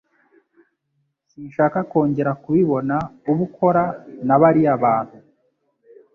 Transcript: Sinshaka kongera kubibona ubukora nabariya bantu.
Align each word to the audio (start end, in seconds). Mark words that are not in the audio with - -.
Sinshaka 1.29 1.79
kongera 1.91 2.31
kubibona 2.43 2.95
ubukora 3.31 3.83
nabariya 4.27 4.73
bantu. 4.83 5.17